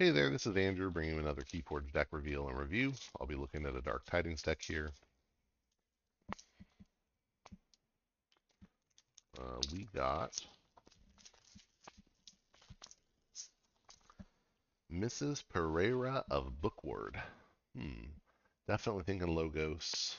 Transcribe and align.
Hey 0.00 0.10
there, 0.10 0.30
this 0.30 0.46
is 0.46 0.56
Andrew 0.56 0.92
bringing 0.92 1.14
you 1.14 1.20
another 1.20 1.42
Keyforge 1.42 1.92
deck 1.92 2.06
reveal 2.12 2.46
and 2.46 2.56
review. 2.56 2.92
I'll 3.18 3.26
be 3.26 3.34
looking 3.34 3.66
at 3.66 3.74
a 3.74 3.82
Dark 3.82 4.04
Tidings 4.06 4.42
deck 4.42 4.62
here. 4.62 4.92
Uh, 9.36 9.58
we 9.72 9.88
got 9.92 10.40
Mrs. 14.92 15.42
Pereira 15.52 16.24
of 16.30 16.60
Bookward. 16.60 17.20
Hmm, 17.76 18.04
definitely 18.68 19.02
thinking 19.02 19.34
Logos. 19.34 20.16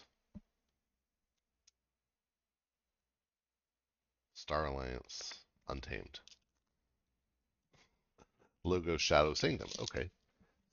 Star 4.34 4.66
Alliance, 4.66 5.36
Untamed. 5.70 6.20
Logos 8.64 9.02
Shadow 9.02 9.34
Sanctum. 9.34 9.70
Okay. 9.80 10.10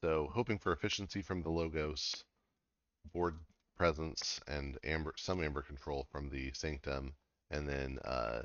So 0.02 0.30
hoping 0.32 0.58
for 0.58 0.72
efficiency 0.72 1.22
from 1.22 1.42
the 1.42 1.50
Logos, 1.50 2.24
board 3.12 3.38
presence, 3.76 4.40
and 4.46 4.78
amber 4.84 5.14
some 5.16 5.42
amber 5.42 5.62
control 5.62 6.06
from 6.10 6.28
the 6.28 6.52
Sanctum, 6.52 7.14
and 7.50 7.68
then 7.68 7.98
uh, 8.04 8.42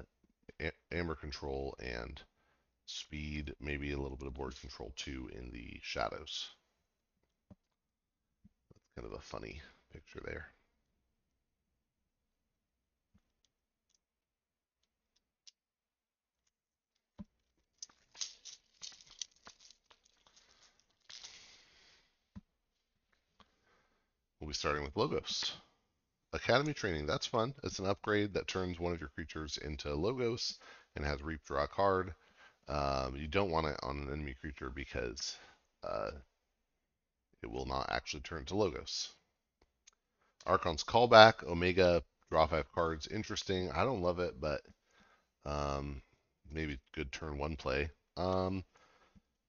amber 0.91 1.15
control 1.15 1.75
and 1.79 2.21
speed, 2.85 3.53
maybe 3.59 3.91
a 3.91 3.97
little 3.97 4.17
bit 4.17 4.27
of 4.27 4.33
board 4.33 4.59
control 4.59 4.91
too 4.95 5.29
in 5.33 5.51
the 5.51 5.79
shadows. 5.81 6.49
That's 8.69 8.87
kind 8.95 9.07
of 9.07 9.13
a 9.17 9.21
funny 9.21 9.61
picture 9.91 10.21
there. 10.23 10.47
Starting 24.61 24.83
with 24.83 24.95
Logos. 24.95 25.53
Academy 26.33 26.71
training, 26.71 27.07
that's 27.07 27.25
fun. 27.25 27.55
It's 27.63 27.79
an 27.79 27.87
upgrade 27.87 28.35
that 28.35 28.47
turns 28.47 28.79
one 28.79 28.93
of 28.93 28.99
your 28.99 29.09
creatures 29.09 29.57
into 29.57 29.91
Logos 29.95 30.59
and 30.95 31.03
has 31.03 31.23
Reap 31.23 31.39
Draw 31.47 31.65
card. 31.65 32.13
Um, 32.67 33.15
you 33.15 33.27
don't 33.27 33.49
want 33.49 33.65
it 33.65 33.79
on 33.81 33.97
an 33.97 34.13
enemy 34.13 34.35
creature 34.39 34.69
because 34.69 35.35
uh, 35.83 36.11
it 37.41 37.49
will 37.49 37.65
not 37.65 37.87
actually 37.89 38.19
turn 38.19 38.45
to 38.45 38.55
Logos. 38.55 39.09
Archon's 40.45 40.83
Callback, 40.83 41.43
Omega, 41.43 42.03
draw 42.29 42.45
five 42.45 42.71
cards. 42.71 43.07
Interesting. 43.07 43.71
I 43.71 43.83
don't 43.83 44.03
love 44.03 44.19
it, 44.19 44.39
but 44.39 44.61
um, 45.43 46.03
maybe 46.51 46.77
good 46.93 47.11
turn 47.11 47.39
one 47.39 47.55
play. 47.55 47.89
Um, 48.15 48.63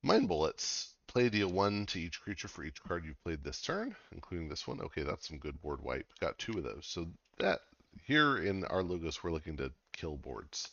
Mind 0.02 0.26
Bullets, 0.26 0.91
Play 1.12 1.28
deal 1.28 1.48
one 1.48 1.84
to 1.86 2.00
each 2.00 2.22
creature 2.22 2.48
for 2.48 2.64
each 2.64 2.82
card 2.82 3.04
you've 3.04 3.22
played 3.22 3.44
this 3.44 3.60
turn, 3.60 3.94
including 4.12 4.48
this 4.48 4.66
one. 4.66 4.80
Okay, 4.80 5.02
that's 5.02 5.28
some 5.28 5.36
good 5.36 5.60
board 5.60 5.82
wipe. 5.82 6.06
Got 6.20 6.38
two 6.38 6.56
of 6.56 6.64
those. 6.64 6.86
So 6.86 7.06
that 7.38 7.60
here 8.06 8.38
in 8.38 8.64
our 8.64 8.82
logos, 8.82 9.22
we're 9.22 9.30
looking 9.30 9.58
to 9.58 9.70
kill 9.92 10.16
boards. 10.16 10.70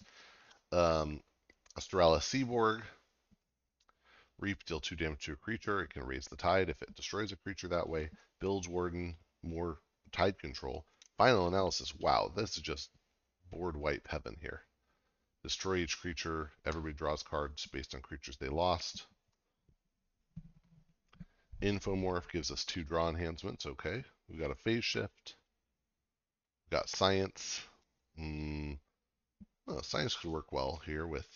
Um, 0.72 1.20
Astralis 1.78 2.22
Seaborg. 2.22 2.84
Reap, 4.40 4.64
deal 4.64 4.80
two 4.80 4.95
damage 4.95 5.26
to 5.26 5.34
a 5.34 5.36
creature. 5.36 5.82
It 5.82 5.90
can 5.90 6.06
raise 6.06 6.28
the 6.28 6.38
tide 6.38 6.70
if 6.70 6.82
it 6.82 6.95
destroys 6.95 7.34
a 7.34 7.36
creature 7.36 7.67
that 7.67 7.90
way. 7.90 8.10
Bilge 8.40 8.70
Warden, 8.70 9.17
more 9.44 9.80
tide 10.14 10.40
control. 10.40 10.86
Final 11.17 11.50
analysis. 11.50 11.94
Wow, 12.00 12.32
this 12.34 12.56
is 12.56 12.64
just 12.64 12.92
board 13.52 13.76
wipe 13.76 14.08
heaven 14.08 14.38
here. 14.40 14.62
Destroy 15.44 15.76
each 15.80 16.00
creature. 16.00 16.52
Everybody 16.66 16.94
draws 16.94 17.23
cards 17.23 17.67
based 17.67 17.94
on 17.94 18.00
creatures 18.00 18.38
they 18.38 18.48
lost. 18.48 19.06
Infomorph 21.61 22.29
gives 22.31 22.52
us 22.52 22.63
two 22.63 22.83
draw 22.83 23.09
enhancements. 23.09 23.65
Okay. 23.65 24.03
We've 24.29 24.39
got 24.39 24.52
a 24.52 24.55
phase 24.55 24.85
shift. 24.85 25.35
We've 26.65 26.79
got 26.79 26.89
science. 26.89 27.61
Mm, 28.20 28.77
science 29.81 30.15
could 30.15 30.31
work 30.31 30.52
well 30.52 30.81
here 30.86 31.08
with. 31.08 31.27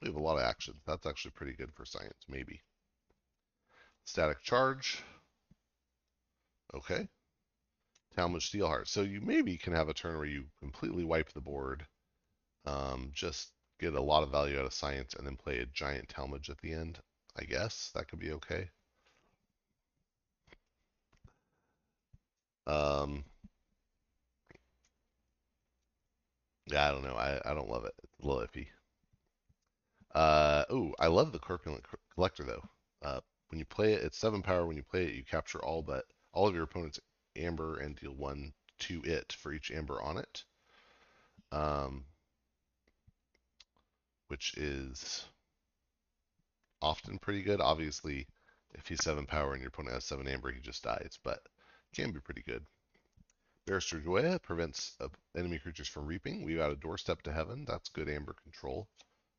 We 0.00 0.08
have 0.08 0.16
a 0.16 0.20
lot 0.20 0.36
of 0.36 0.42
action. 0.42 0.74
That's 0.86 1.06
actually 1.06 1.32
pretty 1.32 1.52
good 1.52 1.72
for 1.72 1.84
science, 1.84 2.24
maybe. 2.28 2.60
Static 4.04 4.42
charge. 4.42 5.02
Okay. 6.74 7.08
Talmadge 8.16 8.50
Steelheart. 8.50 8.88
So 8.88 9.02
you 9.02 9.20
maybe 9.20 9.56
can 9.56 9.72
have 9.72 9.88
a 9.88 9.94
turn 9.94 10.16
where 10.16 10.26
you 10.26 10.46
completely 10.58 11.04
wipe 11.04 11.32
the 11.32 11.40
board, 11.40 11.86
um, 12.64 13.10
just 13.14 13.52
get 13.78 13.94
a 13.94 14.00
lot 14.00 14.22
of 14.22 14.30
value 14.30 14.58
out 14.58 14.64
of 14.64 14.72
science, 14.72 15.14
and 15.14 15.26
then 15.26 15.36
play 15.36 15.58
a 15.58 15.66
giant 15.66 16.08
Talmadge 16.08 16.50
at 16.50 16.58
the 16.58 16.72
end. 16.72 16.98
I 17.36 17.44
guess 17.44 17.90
that 17.94 18.08
could 18.08 18.18
be 18.18 18.32
okay. 18.32 18.70
Um, 22.66 23.24
yeah, 26.66 26.88
I 26.88 26.90
don't 26.90 27.04
know. 27.04 27.14
I, 27.14 27.40
I 27.44 27.54
don't 27.54 27.70
love 27.70 27.84
it. 27.84 27.94
It's 28.02 28.24
a 28.24 28.26
little 28.26 28.46
iffy. 28.46 28.66
Uh, 30.14 30.64
oh, 30.70 30.94
I 30.98 31.08
love 31.08 31.32
the 31.32 31.38
Corpulent 31.38 31.84
Collector 32.14 32.44
though. 32.44 32.62
Uh, 33.02 33.20
when 33.48 33.58
you 33.58 33.64
play 33.64 33.92
it, 33.92 34.02
it's 34.02 34.18
seven 34.18 34.42
power. 34.42 34.66
When 34.66 34.76
you 34.76 34.82
play 34.82 35.04
it, 35.04 35.14
you 35.14 35.22
capture 35.24 35.62
all 35.62 35.82
but 35.82 36.04
all 36.32 36.48
of 36.48 36.54
your 36.54 36.64
opponent's 36.64 37.00
amber 37.36 37.78
and 37.78 37.96
deal 37.96 38.14
one 38.14 38.52
to 38.80 39.02
it 39.04 39.32
for 39.32 39.52
each 39.52 39.70
amber 39.70 40.00
on 40.02 40.18
it. 40.18 40.44
Um, 41.52 42.04
which 44.28 44.54
is 44.56 45.24
often 46.82 47.18
pretty 47.18 47.42
good. 47.42 47.60
Obviously, 47.60 48.26
if 48.74 48.86
he's 48.88 49.02
seven 49.02 49.26
power 49.26 49.52
and 49.52 49.62
your 49.62 49.68
opponent 49.68 49.94
has 49.94 50.04
seven 50.04 50.26
amber, 50.26 50.50
he 50.50 50.60
just 50.60 50.82
dies. 50.82 51.18
But 51.22 51.40
can 51.94 52.12
be 52.12 52.20
pretty 52.20 52.42
good. 52.42 52.64
Barrister 53.66 53.98
Joya 53.98 54.38
prevents 54.38 54.94
uh, 55.00 55.08
enemy 55.36 55.58
creatures 55.58 55.88
from 55.88 56.06
reaping. 56.06 56.44
We've 56.44 56.58
got 56.58 56.70
a 56.70 56.76
doorstep 56.76 57.22
to 57.22 57.32
heaven. 57.32 57.64
That's 57.66 57.88
good 57.88 58.08
amber 58.08 58.34
control. 58.34 58.86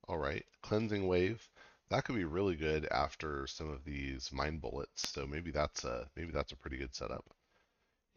All 0.07 0.17
right. 0.17 0.45
Cleansing 0.61 1.07
wave. 1.07 1.47
That 1.89 2.03
could 2.03 2.15
be 2.15 2.25
really 2.25 2.57
good 2.57 2.85
after 2.91 3.47
some 3.47 3.69
of 3.69 3.85
these 3.85 4.29
mind 4.33 4.61
bullets. 4.61 5.09
So 5.09 5.25
maybe 5.25 5.51
that's 5.51 5.85
a 5.85 6.09
maybe 6.17 6.31
that's 6.31 6.51
a 6.51 6.57
pretty 6.57 6.77
good 6.77 6.93
setup. 6.93 7.23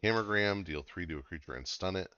Hammergram, 0.03 0.65
deal 0.65 0.83
three 0.83 1.05
to 1.05 1.19
a 1.19 1.23
creature 1.23 1.53
and 1.53 1.65
stun 1.65 1.95
it. 1.95 2.11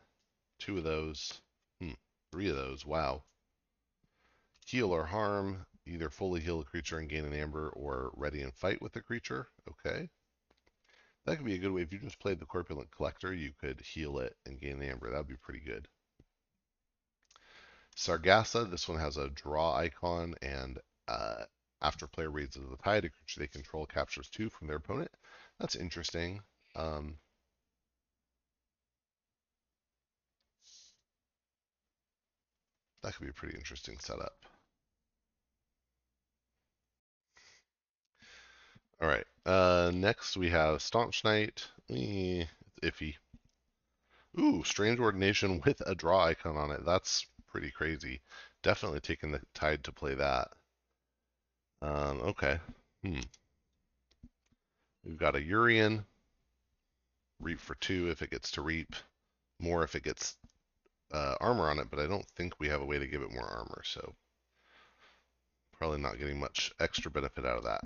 Two 0.57 0.79
of 0.79 0.84
those. 0.84 1.41
Hmm, 1.79 1.91
three 2.31 2.50
of 2.50 2.56
those. 2.56 2.85
Wow. 2.85 3.23
Heal 4.66 4.91
or 4.91 5.06
harm. 5.06 5.68
Either 5.85 6.09
fully 6.09 6.40
heal 6.40 6.62
a 6.62 6.63
creature 6.63 6.97
and 6.97 7.09
gain 7.09 7.25
an 7.25 7.34
amber 7.34 7.69
or 7.69 8.12
ready 8.16 8.41
and 8.41 8.53
fight 8.56 8.81
with 8.81 8.94
the 8.94 9.02
creature. 9.02 9.50
Okay. 9.69 10.09
That 11.25 11.38
could 11.38 11.45
be 11.45 11.56
a 11.56 11.59
good 11.59 11.72
way. 11.72 11.81
If 11.81 11.94
you 11.94 12.00
just 12.00 12.19
played 12.19 12.39
the 12.39 12.45
Corpulent 12.45 12.91
Collector, 12.91 13.34
you 13.34 13.51
could 13.59 13.79
heal 13.81 14.19
it 14.19 14.35
and 14.45 14.59
gain 14.59 14.79
the 14.79 14.89
Amber. 14.89 15.09
That 15.09 15.19
would 15.19 15.28
be 15.28 15.35
pretty 15.35 15.61
good. 15.61 15.88
Sargassa, 17.95 18.69
this 18.69 18.89
one 18.89 19.00
has 19.00 19.17
a 19.17 19.29
draw 19.29 19.75
icon, 19.75 20.35
and 20.41 20.79
uh, 21.07 21.44
after 21.81 22.07
player 22.07 22.29
raises 22.29 22.67
the 22.69 22.78
tide, 22.78 23.06
a 23.06 23.09
creature 23.09 23.39
they 23.39 23.47
control 23.47 23.85
captures 23.85 24.29
two 24.29 24.50
from 24.50 24.67
their 24.67 24.78
opponent. 24.78 25.11
That's 25.59 25.75
interesting. 25.75 26.41
Um, 26.75 27.17
that 33.03 33.16
could 33.16 33.23
be 33.23 33.29
a 33.29 33.34
pretty 33.34 33.57
interesting 33.57 34.00
setup. 34.00 34.45
All 39.01 39.07
right. 39.07 39.25
Uh, 39.45 39.91
next 39.93 40.37
we 40.37 40.49
have 40.49 40.81
Staunch 40.81 41.23
Knight. 41.23 41.67
Eh, 41.89 42.45
iffy. 42.81 43.15
Ooh, 44.39 44.63
Strange 44.63 44.99
Ordination 44.99 45.61
with 45.65 45.81
a 45.85 45.95
draw 45.95 46.25
icon 46.25 46.57
on 46.57 46.71
it. 46.71 46.85
That's 46.85 47.25
pretty 47.47 47.71
crazy. 47.71 48.21
Definitely 48.61 49.01
taking 49.01 49.31
the 49.31 49.41
tide 49.53 49.83
to 49.83 49.91
play 49.91 50.15
that. 50.15 50.49
Um, 51.81 52.21
okay. 52.21 52.59
Hmm. 53.03 53.19
We've 55.03 55.17
got 55.17 55.35
a 55.35 55.43
Urian. 55.43 56.05
Reap 57.41 57.59
for 57.59 57.75
two 57.75 58.09
if 58.09 58.22
it 58.22 58.31
gets 58.31 58.51
to 58.51 58.61
reap. 58.61 58.96
More 59.59 59.84
if 59.84 59.96
it 59.96 60.03
gets 60.03 60.37
uh, 61.11 61.35
armor 61.41 61.69
on 61.69 61.79
it, 61.79 61.89
but 61.89 61.99
I 61.99 62.07
don't 62.07 62.28
think 62.37 62.53
we 62.59 62.69
have 62.69 62.81
a 62.81 62.85
way 62.85 62.97
to 62.97 63.07
give 63.07 63.22
it 63.22 63.34
more 63.34 63.46
armor, 63.46 63.81
so 63.84 64.13
probably 65.78 65.99
not 65.99 66.17
getting 66.17 66.39
much 66.39 66.72
extra 66.79 67.11
benefit 67.11 67.46
out 67.46 67.57
of 67.57 67.66
that. 67.66 67.84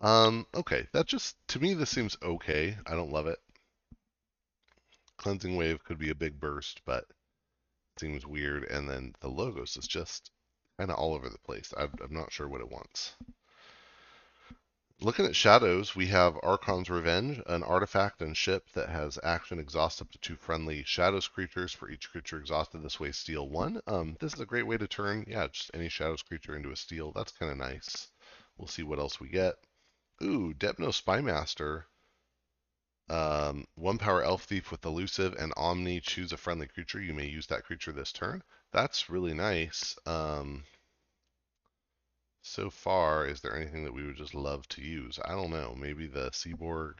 Um, 0.00 0.46
okay, 0.54 0.86
that 0.92 1.06
just, 1.06 1.36
to 1.48 1.60
me, 1.60 1.74
this 1.74 1.90
seems 1.90 2.16
okay. 2.22 2.76
I 2.86 2.92
don't 2.92 3.12
love 3.12 3.26
it. 3.26 3.38
Cleansing 5.18 5.56
Wave 5.56 5.84
could 5.84 5.98
be 5.98 6.10
a 6.10 6.14
big 6.14 6.40
burst, 6.40 6.80
but 6.86 7.04
seems 7.98 8.26
weird. 8.26 8.64
And 8.64 8.88
then 8.88 9.14
the 9.20 9.28
Logos 9.28 9.76
is 9.76 9.86
just 9.86 10.30
kind 10.78 10.90
of 10.90 10.96
all 10.96 11.14
over 11.14 11.28
the 11.28 11.38
place. 11.38 11.74
I'm, 11.76 11.92
I'm 12.02 12.14
not 12.14 12.32
sure 12.32 12.48
what 12.48 12.62
it 12.62 12.70
wants. 12.70 13.14
Looking 15.02 15.24
at 15.24 15.36
shadows, 15.36 15.96
we 15.96 16.06
have 16.08 16.38
Archon's 16.42 16.90
Revenge, 16.90 17.40
an 17.46 17.62
artifact 17.62 18.20
and 18.20 18.36
ship 18.36 18.66
that 18.74 18.90
has 18.90 19.18
action 19.22 19.58
exhaust 19.58 20.02
up 20.02 20.10
to 20.10 20.18
two 20.18 20.36
friendly 20.36 20.82
shadows 20.84 21.26
creatures. 21.26 21.72
For 21.72 21.90
each 21.90 22.10
creature 22.10 22.38
exhausted 22.38 22.82
this 22.82 23.00
way, 23.00 23.12
steal 23.12 23.48
one. 23.48 23.80
Um, 23.86 24.16
this 24.20 24.34
is 24.34 24.40
a 24.40 24.46
great 24.46 24.66
way 24.66 24.76
to 24.76 24.86
turn, 24.86 25.24
yeah, 25.26 25.46
just 25.48 25.70
any 25.72 25.88
shadows 25.88 26.22
creature 26.22 26.54
into 26.54 26.70
a 26.70 26.76
steal. 26.76 27.12
That's 27.12 27.32
kind 27.32 27.50
of 27.50 27.58
nice. 27.58 28.08
We'll 28.58 28.68
see 28.68 28.82
what 28.82 28.98
else 28.98 29.18
we 29.20 29.28
get. 29.28 29.54
Ooh, 30.22 30.54
Depno 30.54 30.92
Spymaster. 30.92 31.84
Um, 33.08 33.66
one 33.74 33.98
power 33.98 34.22
elf 34.22 34.44
thief 34.44 34.70
with 34.70 34.84
elusive 34.84 35.34
and 35.34 35.52
omni. 35.56 36.00
Choose 36.00 36.32
a 36.32 36.36
friendly 36.36 36.68
creature. 36.68 37.00
You 37.00 37.12
may 37.12 37.26
use 37.26 37.46
that 37.48 37.64
creature 37.64 37.92
this 37.92 38.12
turn. 38.12 38.42
That's 38.72 39.10
really 39.10 39.34
nice. 39.34 39.98
Um, 40.06 40.64
so 42.42 42.70
far, 42.70 43.26
is 43.26 43.40
there 43.40 43.56
anything 43.56 43.84
that 43.84 43.92
we 43.92 44.06
would 44.06 44.16
just 44.16 44.34
love 44.34 44.66
to 44.68 44.82
use? 44.82 45.18
I 45.24 45.32
don't 45.32 45.50
know. 45.50 45.74
Maybe 45.74 46.06
the 46.06 46.30
Seaborg. 46.30 46.94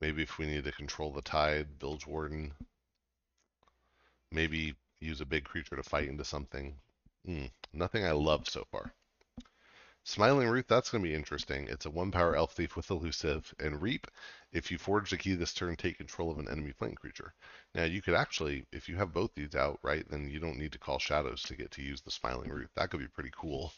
Maybe 0.00 0.22
if 0.22 0.38
we 0.38 0.46
need 0.46 0.64
to 0.64 0.72
control 0.72 1.12
the 1.12 1.22
tide, 1.22 1.78
Bilge 1.78 2.06
Warden. 2.06 2.52
Maybe 4.30 4.74
use 5.00 5.20
a 5.20 5.26
big 5.26 5.44
creature 5.44 5.76
to 5.76 5.82
fight 5.82 6.08
into 6.08 6.24
something. 6.24 6.78
Mm, 7.26 7.50
nothing 7.72 8.04
I 8.04 8.12
love 8.12 8.48
so 8.48 8.64
far. 8.70 8.92
Smiling 10.08 10.48
Ruth, 10.48 10.66
that's 10.66 10.88
going 10.88 11.04
to 11.04 11.08
be 11.10 11.14
interesting. 11.14 11.68
It's 11.68 11.84
a 11.84 11.90
one 11.90 12.10
power 12.10 12.34
elf 12.34 12.54
thief 12.54 12.76
with 12.76 12.90
elusive. 12.90 13.52
And 13.60 13.82
Reap, 13.82 14.06
if 14.52 14.70
you 14.70 14.78
forge 14.78 15.10
the 15.10 15.18
key 15.18 15.34
this 15.34 15.52
turn, 15.52 15.76
take 15.76 15.98
control 15.98 16.30
of 16.30 16.38
an 16.38 16.48
enemy 16.48 16.72
flank 16.72 16.98
creature. 16.98 17.34
Now, 17.74 17.84
you 17.84 18.00
could 18.00 18.14
actually, 18.14 18.64
if 18.72 18.88
you 18.88 18.96
have 18.96 19.12
both 19.12 19.34
these 19.34 19.54
out, 19.54 19.78
right, 19.82 20.08
then 20.08 20.30
you 20.30 20.40
don't 20.40 20.56
need 20.56 20.72
to 20.72 20.78
call 20.78 20.98
shadows 20.98 21.42
to 21.42 21.56
get 21.56 21.70
to 21.72 21.82
use 21.82 22.00
the 22.00 22.10
Smiling 22.10 22.48
Ruth. 22.48 22.70
That 22.74 22.88
could 22.88 23.00
be 23.00 23.06
pretty 23.06 23.32
cool. 23.36 23.70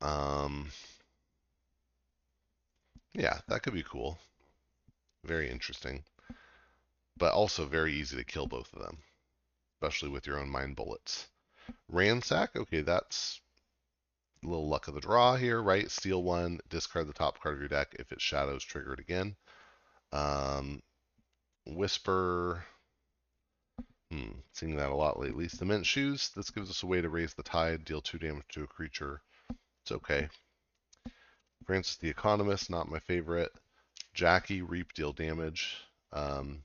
Um, 0.00 0.72
yeah, 3.12 3.38
that 3.46 3.62
could 3.62 3.74
be 3.74 3.84
cool. 3.84 4.18
Very 5.24 5.48
interesting. 5.48 6.02
But 7.16 7.32
also 7.32 7.66
very 7.66 7.94
easy 7.94 8.16
to 8.16 8.24
kill 8.24 8.48
both 8.48 8.72
of 8.72 8.82
them, 8.82 8.98
especially 9.76 10.08
with 10.08 10.26
your 10.26 10.40
own 10.40 10.48
mind 10.48 10.74
bullets. 10.74 11.28
Ransack, 11.88 12.56
okay, 12.56 12.82
that's 12.82 13.40
little 14.44 14.68
luck 14.68 14.88
of 14.88 14.94
the 14.94 15.00
draw 15.00 15.36
here, 15.36 15.60
right? 15.62 15.90
Steal 15.90 16.22
one, 16.22 16.60
discard 16.68 17.08
the 17.08 17.12
top 17.12 17.40
card 17.40 17.54
of 17.54 17.60
your 17.60 17.68
deck. 17.68 17.94
If 17.98 18.12
it 18.12 18.20
shadows, 18.20 18.64
trigger 18.64 18.94
it 18.94 19.00
again. 19.00 19.36
Um, 20.12 20.82
Whisper, 21.66 22.64
hmm, 24.10 24.32
seeing 24.52 24.76
that 24.76 24.90
a 24.90 24.94
lot 24.94 25.18
lately. 25.18 25.48
Cement 25.48 25.86
Shoes, 25.86 26.30
this 26.36 26.50
gives 26.50 26.70
us 26.70 26.82
a 26.82 26.86
way 26.86 27.00
to 27.00 27.08
raise 27.08 27.34
the 27.34 27.42
tide, 27.42 27.84
deal 27.84 28.00
two 28.00 28.18
damage 28.18 28.44
to 28.52 28.64
a 28.64 28.66
creature. 28.66 29.20
It's 29.82 29.92
okay. 29.92 30.28
Francis 31.66 31.96
the 31.96 32.08
Economist, 32.08 32.70
not 32.70 32.90
my 32.90 32.98
favorite. 32.98 33.52
Jackie, 34.12 34.62
Reap, 34.62 34.92
deal 34.92 35.12
damage. 35.12 35.76
Um, 36.12 36.62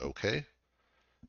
okay. 0.00 0.44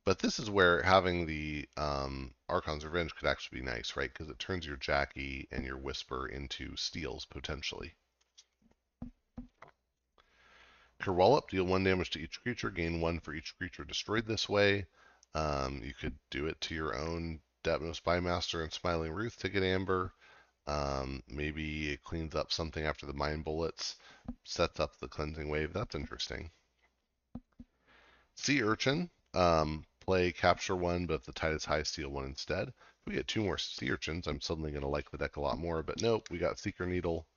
But 0.08 0.20
this 0.20 0.40
is 0.40 0.50
where 0.50 0.82
having 0.84 1.26
the 1.26 1.68
um, 1.76 2.34
Archon's 2.48 2.86
Revenge 2.86 3.14
could 3.14 3.28
actually 3.28 3.60
be 3.60 3.66
nice, 3.66 3.98
right? 3.98 4.10
Because 4.10 4.30
it 4.30 4.40
turns 4.40 4.66
your 4.66 4.78
Jackie 4.78 5.50
and 5.52 5.66
your 5.66 5.78
Whisper 5.78 6.30
into 6.30 6.78
steals, 6.78 7.26
potentially. 7.26 7.94
Kerwallop, 11.02 11.50
deal 11.50 11.66
one 11.66 11.84
damage 11.84 12.12
to 12.12 12.22
each 12.22 12.42
creature, 12.42 12.70
gain 12.70 13.02
one 13.02 13.20
for 13.20 13.34
each 13.34 13.58
creature 13.58 13.84
destroyed 13.84 14.26
this 14.26 14.48
way. 14.48 14.86
Um, 15.36 15.82
you 15.84 15.94
could 15.94 16.18
do 16.32 16.46
it 16.46 16.62
to 16.62 16.74
your 16.74 16.96
own 16.96 17.42
Depno 17.66 17.94
Spymaster 17.94 18.64
and 18.64 18.72
Smiling 18.72 19.12
Ruth 19.12 19.38
to 19.40 19.50
get 19.50 19.62
Amber. 19.62 20.14
Um, 20.68 21.22
maybe 21.28 21.92
it 21.92 22.04
cleans 22.06 22.34
up 22.34 22.54
something 22.54 22.86
after 22.86 23.06
the 23.06 23.12
Mind 23.12 23.44
Bullets, 23.44 23.98
sets 24.46 24.80
up 24.80 24.98
the 25.02 25.10
Cleansing 25.10 25.50
Wave. 25.50 25.74
That's 25.74 25.96
interesting. 25.96 26.50
Sea 28.36 28.64
Urchin, 28.64 29.10
um, 29.34 29.84
play 30.08 30.32
capture 30.32 30.76
one, 30.76 31.06
but 31.06 31.16
if 31.16 31.26
the 31.26 31.34
tide 31.34 31.54
is 31.54 31.66
high, 31.66 31.84
steal 31.84 32.10
one 32.10 32.26
instead. 32.26 32.70
If 32.70 32.74
we 33.06 33.14
get 33.14 33.28
two 33.28 33.44
more 33.44 33.58
sea 33.58 33.92
urchins, 33.92 34.26
I'm 34.26 34.42
suddenly 34.42 34.72
going 34.72 34.82
to 34.82 34.88
like 34.88 35.12
the 35.12 35.18
deck 35.18 35.36
a 35.36 35.42
lot 35.42 35.60
more. 35.60 35.84
But 35.84 36.02
nope, 36.02 36.30
we 36.32 36.38
got 36.38 36.60
Seeker 36.60 36.88
Needle 36.88 37.28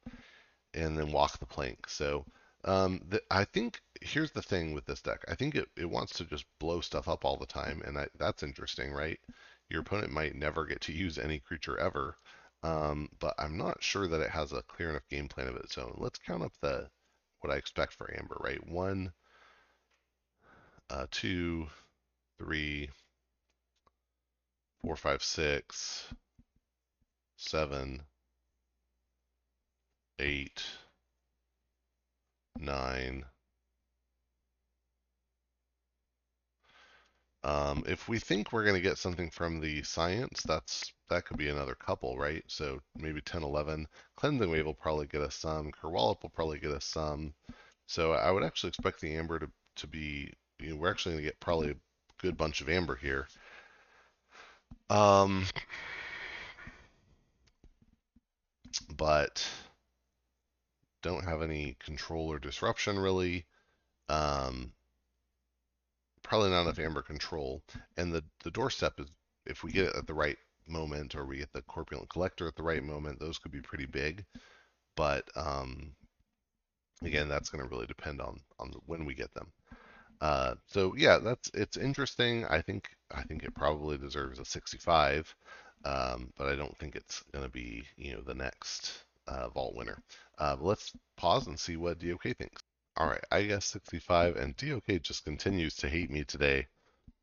and 0.72 0.96
then 0.96 1.12
Walk 1.12 1.38
the 1.38 1.46
Plank. 1.46 1.88
So 1.88 2.24
um, 2.64 3.00
the, 3.08 3.20
I 3.30 3.44
think 3.44 3.80
here's 4.00 4.30
the 4.30 4.42
thing 4.42 4.72
with 4.72 4.86
this 4.86 5.02
deck. 5.02 5.24
I 5.28 5.34
think 5.34 5.54
it, 5.56 5.68
it 5.76 5.90
wants 5.90 6.14
to 6.14 6.24
just 6.24 6.44
blow 6.58 6.80
stuff 6.80 7.08
up 7.08 7.24
all 7.24 7.36
the 7.36 7.46
time, 7.46 7.82
and 7.84 7.98
I, 7.98 8.06
that's 8.18 8.42
interesting, 8.42 8.92
right? 8.92 9.18
Your 9.68 9.80
opponent 9.80 10.12
might 10.12 10.34
never 10.34 10.64
get 10.64 10.80
to 10.82 10.92
use 10.92 11.18
any 11.18 11.38
creature 11.38 11.78
ever, 11.78 12.16
um, 12.62 13.08
but 13.18 13.34
I'm 13.38 13.56
not 13.56 13.82
sure 13.82 14.06
that 14.08 14.20
it 14.20 14.30
has 14.30 14.52
a 14.52 14.62
clear 14.62 14.90
enough 14.90 15.08
game 15.08 15.28
plan 15.28 15.48
of 15.48 15.56
its 15.56 15.78
own. 15.78 15.94
Let's 15.96 16.18
count 16.18 16.42
up 16.42 16.52
the 16.60 16.88
what 17.40 17.52
I 17.52 17.56
expect 17.56 17.94
for 17.94 18.14
Amber, 18.18 18.36
right? 18.40 18.64
One, 18.68 19.12
uh, 20.90 21.06
two, 21.10 21.68
three, 22.40 22.88
four, 24.80 24.96
five, 24.96 25.22
six, 25.22 26.06
seven, 27.36 28.00
eight, 30.18 30.62
nine. 32.58 33.24
Um, 37.44 37.84
if 37.86 38.08
we 38.08 38.18
think 38.18 38.52
we're 38.52 38.64
going 38.64 38.74
to 38.74 38.80
get 38.80 38.96
something 38.96 39.30
from 39.30 39.60
the 39.60 39.82
science, 39.82 40.42
that's 40.46 40.90
that 41.10 41.26
could 41.26 41.36
be 41.36 41.48
another 41.48 41.74
couple, 41.74 42.16
right? 42.18 42.42
So 42.46 42.80
maybe 42.96 43.20
10, 43.20 43.42
11. 43.42 43.86
Cleansing 44.16 44.50
Wave 44.50 44.64
will 44.64 44.74
probably 44.74 45.06
get 45.06 45.20
us 45.20 45.34
some. 45.34 45.72
Kerwallop 45.72 46.22
will 46.22 46.30
probably 46.30 46.58
get 46.58 46.70
us 46.70 46.86
some. 46.86 47.34
So 47.86 48.12
I 48.12 48.30
would 48.30 48.44
actually 48.44 48.68
expect 48.68 49.00
the 49.00 49.14
Amber 49.14 49.38
to, 49.40 49.50
to 49.76 49.86
be, 49.86 50.32
you 50.58 50.70
know, 50.70 50.76
we're 50.76 50.90
actually 50.90 51.12
going 51.12 51.24
to 51.24 51.28
get 51.28 51.40
probably 51.40 51.74
good 52.20 52.36
bunch 52.36 52.60
of 52.60 52.68
amber 52.68 52.96
here. 52.96 53.26
Um, 54.88 55.46
but 58.96 59.46
don't 61.02 61.24
have 61.24 61.42
any 61.42 61.76
control 61.84 62.30
or 62.30 62.38
disruption 62.38 62.98
really. 62.98 63.46
Um, 64.08 64.72
probably 66.22 66.50
not 66.50 66.62
enough 66.62 66.78
amber 66.78 67.02
control. 67.02 67.62
And 67.96 68.12
the, 68.12 68.24
the 68.44 68.50
doorstep 68.50 68.94
is, 68.98 69.06
if 69.46 69.64
we 69.64 69.72
get 69.72 69.86
it 69.86 69.96
at 69.96 70.06
the 70.06 70.14
right 70.14 70.36
moment 70.66 71.14
or 71.14 71.24
we 71.24 71.38
get 71.38 71.52
the 71.52 71.62
corpulent 71.62 72.08
collector 72.08 72.46
at 72.46 72.56
the 72.56 72.62
right 72.62 72.82
moment, 72.82 73.18
those 73.18 73.38
could 73.38 73.52
be 73.52 73.60
pretty 73.60 73.86
big. 73.86 74.24
But 74.96 75.28
um, 75.34 75.94
again, 77.02 77.28
that's 77.28 77.48
going 77.48 77.62
to 77.62 77.70
really 77.70 77.86
depend 77.86 78.20
on 78.20 78.40
on 78.58 78.72
when 78.86 79.04
we 79.04 79.14
get 79.14 79.32
them. 79.34 79.52
Uh, 80.20 80.54
so 80.66 80.94
yeah, 80.96 81.18
that's 81.18 81.50
it's 81.54 81.76
interesting. 81.76 82.44
I 82.46 82.60
think 82.60 82.88
I 83.10 83.22
think 83.22 83.42
it 83.42 83.54
probably 83.54 83.96
deserves 83.98 84.38
a 84.38 84.44
65, 84.44 85.34
um, 85.84 86.32
but 86.36 86.48
I 86.48 86.56
don't 86.56 86.76
think 86.78 86.94
it's 86.96 87.22
going 87.32 87.44
to 87.44 87.50
be 87.50 87.84
you 87.96 88.14
know 88.14 88.20
the 88.20 88.34
next 88.34 89.04
uh, 89.26 89.48
vault 89.48 89.74
winner. 89.74 90.02
Uh, 90.38 90.56
let's 90.60 90.92
pause 91.16 91.46
and 91.46 91.58
see 91.58 91.76
what 91.76 91.98
DOK 91.98 92.22
thinks. 92.36 92.62
All 92.96 93.06
right, 93.06 93.24
I 93.30 93.42
guess 93.44 93.66
65, 93.66 94.36
and 94.36 94.56
DOK 94.56 95.00
just 95.02 95.24
continues 95.24 95.76
to 95.76 95.88
hate 95.88 96.10
me 96.10 96.24
today. 96.24 96.66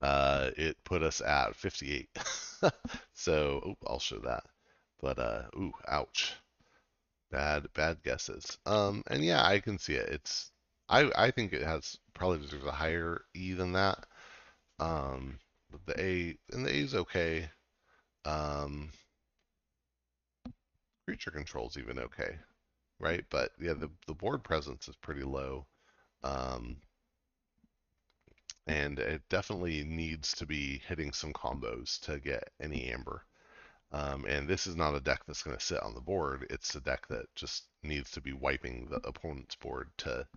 Uh, 0.01 0.51
it 0.58 0.77
put 0.84 1.04
us 1.04 1.22
at 1.22 1.56
58. 1.56 2.10
so 3.13 3.75
I'll 3.86 4.00
show 4.00 4.20
that. 4.20 4.44
But 5.01 5.20
uh, 5.20 5.44
ooh, 5.56 5.74
ouch. 5.88 6.34
Bad 7.30 7.68
bad 7.74 8.01
guesses. 8.04 8.58
Um, 8.66 9.04
and 9.08 9.24
yeah, 9.24 9.46
I 9.46 9.60
can 9.60 9.77
see 9.77 9.94
it. 9.94 10.10
It's 10.10 10.51
I 10.89 11.12
I 11.15 11.32
think 11.32 11.53
it 11.53 11.63
has 11.63 11.98
probably 12.13 12.39
deserves 12.39 12.65
a 12.65 12.72
higher 12.72 13.24
E 13.34 13.53
than 13.53 13.72
that. 13.74 14.06
Um, 14.79 15.39
the 15.86 16.00
A 16.01 16.38
and 16.53 16.65
the 16.65 16.72
A 16.72 16.75
is 16.75 16.96
okay. 16.96 17.50
Um, 18.25 18.91
creature 21.06 21.32
control's 21.32 21.77
even 21.77 21.98
okay, 21.98 22.38
right? 23.00 23.25
But 23.29 23.51
yeah, 23.60 23.74
the 23.74 23.91
the 24.08 24.13
board 24.15 24.44
presence 24.44 24.88
is 24.88 24.96
pretty 24.98 25.24
low. 25.24 25.67
Um, 26.24 26.77
and 28.67 29.00
it 29.00 29.22
definitely 29.29 29.84
needs 29.84 30.34
to 30.34 30.46
be 30.46 30.77
hitting 30.88 31.12
some 31.12 31.34
combos 31.34 32.00
to 32.01 32.20
get 32.20 32.50
any 32.62 32.91
amber. 32.91 33.25
Um, 33.91 34.25
and 34.25 34.48
this 34.48 34.67
is 34.67 34.75
not 34.75 34.96
a 34.96 35.01
deck 35.01 35.24
that's 35.27 35.44
going 35.44 35.58
to 35.58 35.63
sit 35.63 35.82
on 35.84 35.96
the 35.96 36.01
board. 36.01 36.48
It's 36.50 36.75
a 36.75 36.82
deck 36.82 37.08
that 37.10 37.27
just 37.36 37.65
needs 37.84 38.12
to 38.12 38.22
be 38.22 38.34
wiping 38.34 38.88
the 38.89 38.98
opponent's 39.08 39.56
board 39.56 39.89
to 40.00 40.27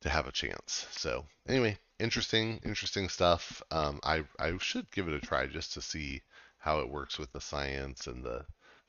to 0.00 0.08
have 0.08 0.26
a 0.26 0.32
chance. 0.32 0.86
So 0.92 1.26
anyway, 1.48 1.78
interesting, 1.98 2.60
interesting 2.64 3.08
stuff. 3.08 3.62
Um, 3.70 4.00
I 4.02 4.24
I 4.38 4.56
should 4.58 4.90
give 4.90 5.08
it 5.08 5.14
a 5.14 5.20
try 5.20 5.46
just 5.46 5.72
to 5.74 5.80
see 5.80 6.22
how 6.58 6.80
it 6.80 6.88
works 6.88 7.18
with 7.18 7.32
the 7.32 7.40
science 7.40 8.06
and 8.06 8.24
the 8.24 8.44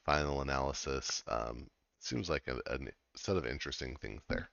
final 0.06 0.42
analysis. 0.42 1.24
Um, 1.28 1.68
seems 2.00 2.30
like 2.30 2.48
a, 2.48 2.58
a, 2.68 2.80
set 3.16 3.36
of 3.36 3.46
interesting 3.46 3.96
things 3.98 4.22
there. 4.30 4.50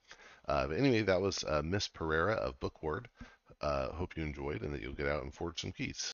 Uh, 0.47 0.67
but 0.67 0.77
anyway, 0.77 1.01
that 1.03 1.21
was 1.21 1.43
uh, 1.45 1.61
Miss 1.63 1.87
Pereira 1.87 2.33
of 2.33 2.59
Bookward. 2.59 3.07
Uh, 3.61 3.89
hope 3.93 4.17
you 4.17 4.23
enjoyed 4.23 4.61
and 4.61 4.73
that 4.73 4.81
you'll 4.81 4.93
get 4.93 5.07
out 5.07 5.23
and 5.23 5.33
forge 5.33 5.61
some 5.61 5.71
keys. 5.71 6.11